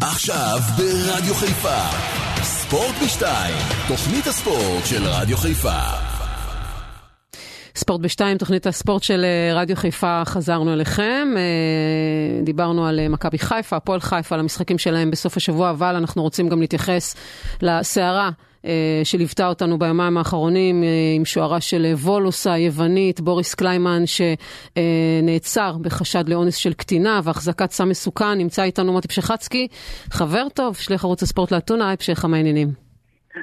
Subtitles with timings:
[0.00, 1.78] עכשיו ברדיו חיפה.
[2.42, 3.54] ספורט בשתיים,
[3.88, 5.78] תוכנית הספורט של רדיו חיפה.
[7.76, 11.28] ספורט בשתיים, תוכנית הספורט של אה, רדיו חיפה, חזרנו אליכם.
[11.36, 16.22] אה, דיברנו על אה, מכבי חיפה, הפועל חיפה, על המשחקים שלהם בסוף השבוע, אבל אנחנו
[16.22, 17.14] רוצים גם להתייחס
[17.62, 18.30] לסערה.
[19.04, 20.84] שליוותה אותנו ביומיים האחרונים
[21.16, 28.38] עם שוערה של וולוס היוונית, בוריס קליימן, שנעצר בחשד לאונס של קטינה והחזקת סם מסוכן.
[28.38, 29.68] נמצא איתנו מוטי פשחצקי,
[30.10, 32.89] חבר טוב, שליח ערוץ הספורט לאתונה, היי פשחה, מה העניינים?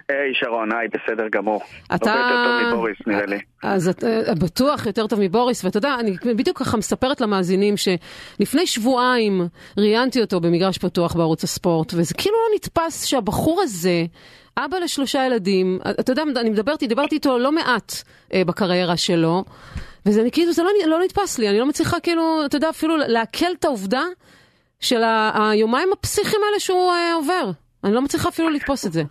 [0.10, 1.62] היי שרון, היי, בסדר גמור.
[1.96, 2.14] אתה...
[2.14, 3.40] הרבה יותר טוב מבוריס, נראה לי.
[3.64, 4.08] אז אתה
[4.40, 9.42] בטוח יותר טוב מבוריס, ואתה יודע, אני בדיוק ככה מספרת למאזינים שלפני שבועיים
[9.78, 14.06] ראיינתי אותו במגרש פתוח בערוץ הספורט, וזה כאילו לא נתפס שהבחור הזה...
[14.66, 17.94] אבא לשלושה ילדים, אתה יודע, אני מדברת, דיברתי איתו לא מעט
[18.34, 19.44] אה, בקריירה שלו,
[20.06, 23.46] וזה כאילו, זה לא, לא נתפס לי, אני לא מצליחה כאילו, אתה יודע, אפילו לעכל
[23.60, 24.04] את העובדה
[24.80, 25.02] של
[25.34, 27.52] היומיים הפסיכיים האלה שהוא אה, עובר.
[27.84, 29.04] אני לא מצליחה אפילו לתפוס את זה.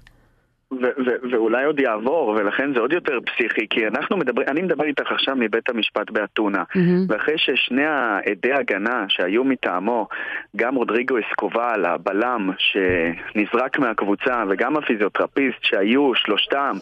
[1.33, 5.37] ואולי עוד יעבור, ולכן זה עוד יותר פסיכי, כי אנחנו מדברים, אני מדבר איתך עכשיו
[5.37, 6.79] מבית המשפט באתונה, mm-hmm.
[7.09, 10.09] ואחרי ששני העדי הגנה שהיו מטעמו,
[10.57, 16.73] גם רודריגו אסקובל, הבלם שנזרק מהקבוצה, וגם הפיזיותרפיסט שהיו שלושתם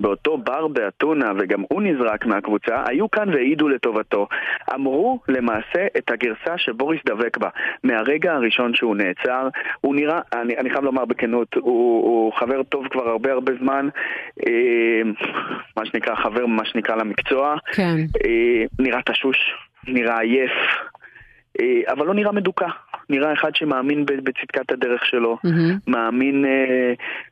[0.00, 4.26] באותו בר באתונה, וגם הוא נזרק מהקבוצה, היו כאן והעידו לטובתו.
[4.74, 7.48] אמרו למעשה את הגרסה שבוריס דבק בה.
[7.84, 9.48] מהרגע הראשון שהוא נעצר,
[9.80, 13.88] הוא נראה, אני, אני חייב לומר בכנות, הוא, הוא חבר טוב כבר הרבה הרבה זמן,
[14.46, 15.02] אה,
[15.76, 17.54] מה שנקרא חבר, מה שנקרא למקצוע.
[17.72, 17.96] כן.
[18.24, 19.36] אה, נראה תשוש,
[19.88, 20.52] נראה עייף,
[21.60, 22.66] אה, אבל לא נראה מדוכא.
[23.08, 25.74] נראה אחד שמאמין בצדקת הדרך שלו, mm-hmm.
[25.86, 26.44] מאמין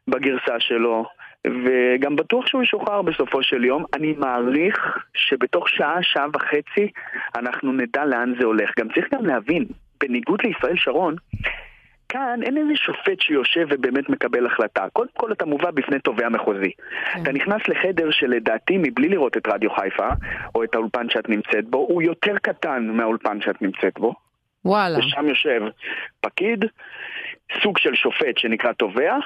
[0.08, 1.04] בגרסה שלו.
[1.46, 3.84] וגם בטוח שהוא ישוחרר בסופו של יום.
[3.94, 6.90] אני מעריך שבתוך שעה, שעה וחצי,
[7.36, 8.70] אנחנו נדע לאן זה הולך.
[8.78, 9.64] גם צריך גם להבין,
[10.00, 11.16] בניגוד לישראל שרון,
[12.08, 14.86] כאן אין איזה שופט שיושב ובאמת מקבל החלטה.
[14.92, 16.70] קודם כל אתה מובא בפני תובע מחוזי.
[17.14, 17.22] כן.
[17.22, 20.08] אתה נכנס לחדר שלדעתי, מבלי לראות את רדיו חיפה,
[20.54, 24.14] או את האולפן שאת נמצאת בו, הוא יותר קטן מהאולפן שאת נמצאת בו.
[24.64, 24.98] וואלה.
[24.98, 25.62] ושם יושב
[26.20, 26.64] פקיד,
[27.62, 29.16] סוג של שופט שנקרא תובע,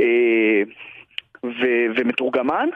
[0.00, 0.62] אה,
[1.44, 2.68] ו- ומתורגמן,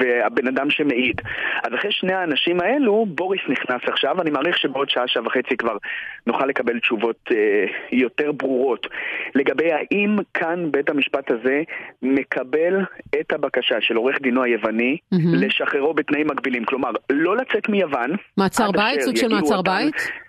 [0.00, 1.20] והבן אדם שמעיד.
[1.64, 5.76] אז אחרי שני האנשים האלו, בוריס נכנס עכשיו, אני מעריך שבעוד שעה, שעה וחצי כבר
[6.26, 8.86] נוכל לקבל תשובות אה, יותר ברורות
[9.34, 11.62] לגבי האם כאן בית המשפט הזה
[12.02, 12.80] מקבל
[13.20, 15.18] את הבקשה של עורך דינו היווני mm-hmm.
[15.32, 16.64] לשחררו בתנאים מגבילים.
[16.64, 18.10] כלומר, לא לצאת מיוון.
[18.36, 19.00] מעצר בית?
[19.00, 20.25] סוג של מעצר אותן, בית?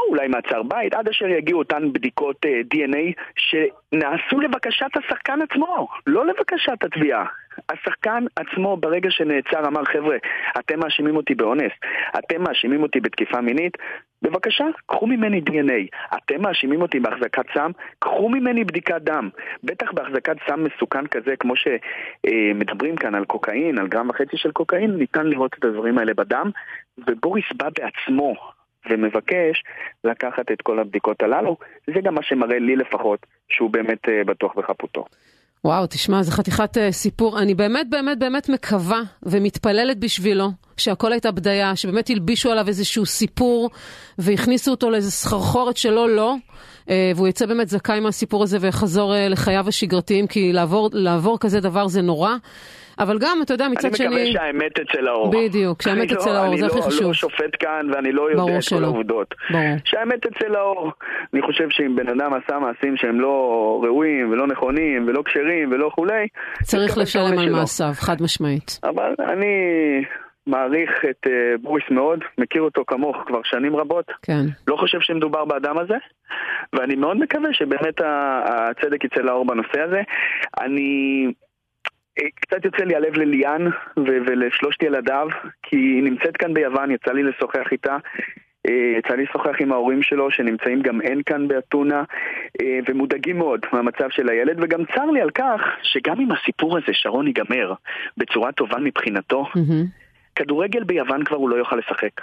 [0.00, 5.88] או אולי מעצר בית, עד אשר יגיעו אותן בדיקות אה, DNA שנעשו לבקשת השחקן עצמו,
[6.06, 7.24] לא לבקשת התביעה.
[7.68, 10.16] השחקן עצמו ברגע שנעצר אמר חבר'ה,
[10.58, 11.72] אתם מאשימים אותי באונס,
[12.18, 13.76] אתם מאשימים אותי בתקיפה מינית,
[14.22, 15.96] בבקשה, קחו ממני DNA.
[16.16, 19.28] אתם מאשימים אותי בהחזקת סם, קחו ממני בדיקת דם.
[19.64, 24.90] בטח בהחזקת סם מסוכן כזה, כמו שמדברים כאן על קוקאין, על גרם וחצי של קוקאין,
[24.90, 26.50] ניתן לראות את הדברים האלה בדם,
[27.06, 28.34] ובוריס בא בעצמו
[28.90, 29.64] ומבקש
[30.04, 31.56] לקחת את כל הבדיקות הללו.
[31.86, 35.04] זה גם מה שמראה לי לפחות שהוא באמת אה, בטוח בחפותו.
[35.64, 37.38] וואו, תשמע, זה חתיכת uh, סיפור.
[37.38, 43.70] אני באמת באמת באמת מקווה ומתפללת בשבילו שהכל הייתה בדיה, שבאמת הלבישו עליו איזשהו סיפור
[44.18, 49.32] והכניסו אותו לאיזה סחרחורת שלו לא, uh, והוא יצא באמת זכאי מהסיפור הזה ויחזור uh,
[49.32, 52.30] לחייו השגרתיים, כי לעבור, לעבור כזה דבר זה נורא.
[53.00, 54.06] אבל גם, אתה יודע, מצד שני...
[54.06, 55.30] אני מקווה שהאמת אצל האור.
[55.30, 57.00] בדיוק, שהאמת אצל לא, האור, זה הכי לא, חשוב.
[57.00, 59.34] אני לא שופט כאן ואני לא יודע את כל העובדות.
[59.50, 59.76] ברור.
[59.84, 60.92] שהאמת אצל האור.
[61.34, 63.36] אני חושב שאם בן אדם עשה מעשים שהם לא
[63.82, 66.26] ראויים ולא נכונים ולא כשרים ולא כולי...
[66.62, 68.80] צריך לשלם על מעשיו, חד משמעית.
[68.84, 69.46] אבל אני...
[70.46, 71.30] מעריך את uh,
[71.62, 74.04] בוריס מאוד, מכיר אותו כמוך כבר שנים רבות.
[74.22, 74.42] כן.
[74.68, 75.96] לא חושב שמדובר באדם הזה,
[76.72, 78.00] ואני מאוד מקווה שבאמת
[78.44, 80.02] הצדק יצא לאור בנושא הזה.
[80.60, 81.26] אני
[82.34, 85.28] קצת יוצא לי הלב לליאן ולשלושת ילדיו,
[85.62, 87.96] כי היא נמצאת כאן ביוון, יצא לי לשוחח איתה.
[88.68, 92.02] אה, יצא לי לשוחח עם ההורים שלו, שנמצאים גם אין כאן באתונה,
[92.62, 96.92] אה, ומודאגים מאוד מהמצב של הילד, וגם צר לי על כך שגם אם הסיפור הזה,
[96.92, 97.72] שרון, ייגמר
[98.16, 99.86] בצורה טובה מבחינתו, mm-hmm.
[100.40, 102.20] כדורגל ביוון כבר הוא לא יוכל לשחק.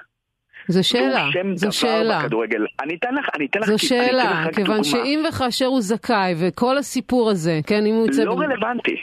[0.67, 2.19] זו שאלה, זו שאלה.
[2.19, 2.65] בכדורגל.
[2.81, 7.29] אני אתן לך, אני אתן לך, זו שאלה, כיוון שאם וכאשר הוא זכאי, וכל הסיפור
[7.29, 8.23] הזה, כן, אם הוא יוצא...
[8.23, 8.95] לא רלוונטי.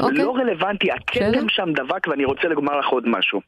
[0.00, 0.24] אוקיי.
[0.24, 0.92] לא רלוונטי.
[0.92, 3.40] הכתם שם דבק ואני רוצה לומר לך עוד משהו.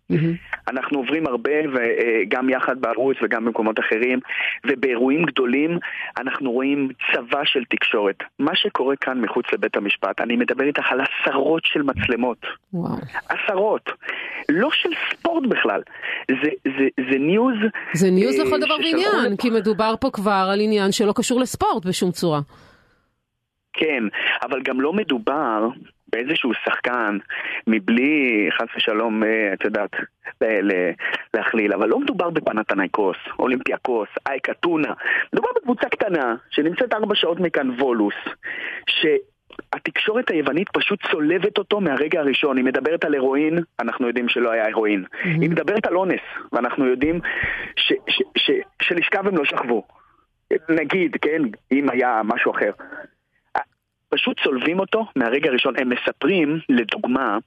[0.69, 4.20] אנחנו עוברים הרבה, וגם יחד בערוץ וגם במקומות אחרים,
[4.67, 5.79] ובאירועים גדולים
[6.19, 8.17] אנחנו רואים צבא של תקשורת.
[8.38, 12.46] מה שקורה כאן מחוץ לבית המשפט, אני מדבר איתך על עשרות של מצלמות.
[12.73, 12.96] וואו.
[13.29, 13.90] עשרות.
[14.49, 15.81] לא של ספורט בכלל.
[16.29, 16.49] זה,
[16.79, 17.56] זה, זה news...
[17.93, 19.43] זה news אה, לכל דבר לפה.
[19.43, 22.40] כי מדובר פה כבר על עניין שלא קשור לספורט בשום צורה.
[23.73, 24.05] כן,
[24.43, 25.69] אבל גם לא מדובר
[26.12, 27.19] באיזשהו שחקן
[27.67, 29.91] מבלי, חס ושלום, אה, את יודעת,
[31.35, 34.93] להכליל, אבל לא מדובר בפנתנייקוס, אולימפיאקוס, אייק אתונה.
[35.32, 38.14] מדובר בקבוצה קטנה שנמצאת ארבע שעות מכאן וולוס,
[38.87, 42.56] שהתקשורת היוונית פשוט צולבת אותו מהרגע הראשון.
[42.56, 45.05] היא מדברת על הירואין, אנחנו יודעים שלא היה הירואין.
[45.25, 46.20] היא מדברת על אונס,
[46.53, 47.20] ואנחנו יודעים
[47.76, 49.87] ש- ש- ש- שלשכב הם לא שכבו.
[50.69, 51.43] נגיד, כן,
[51.73, 52.70] אם היה משהו אחר.
[54.14, 55.75] פשוט צולבים אותו מהרגע הראשון.
[55.79, 57.38] הם מספרים, לדוגמה,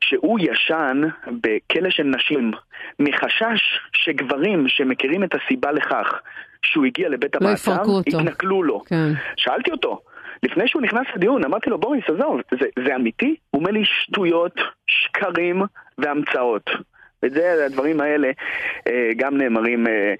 [0.00, 2.50] שהוא ישן בכלא של נשים
[2.98, 6.20] מחשש שגברים שמכירים את הסיבה לכך
[6.62, 7.82] שהוא הגיע לבית לא המעצר.
[8.06, 8.80] יתנכלו לו.
[8.86, 9.12] כן.
[9.36, 10.00] שאלתי אותו,
[10.42, 13.36] לפני שהוא נכנס לדיון, אמרתי לו, בוריס, עזוב, זה, זה אמיתי?
[13.50, 15.62] הוא אומר לי, שטויות, שקרים
[15.98, 16.70] והמצאות.
[17.22, 18.30] וזה, הדברים האלה
[18.88, 20.14] אה, גם נאמרים אה,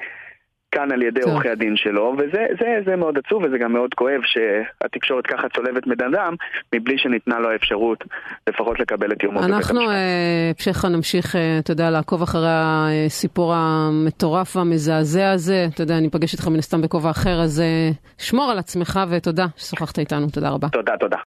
[0.72, 1.20] כאן על ידי.
[1.22, 5.86] עורכי הדין שלו, וזה זה, זה מאוד עצוב וזה גם מאוד כואב שהתקשורת ככה צולבת
[5.86, 6.34] בן אדם,
[6.74, 8.04] מבלי שניתנה לו האפשרות
[8.48, 9.94] לפחות לקבל את יומו בבית אנחנו, המשפט.
[9.94, 15.66] אה, פשחה, נמשיך, אה, אתה יודע, לעקוב אחרי הסיפור המטורף והמזעזע הזה.
[15.74, 19.46] אתה יודע, אני אפגש איתך מן הסתם בכובע אחר, אז אה, שמור על עצמך ותודה
[19.56, 20.26] ששוחחת איתנו.
[20.32, 20.68] תודה רבה.
[20.68, 21.18] תודה, תודה.